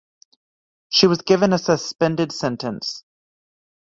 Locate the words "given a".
1.21-1.59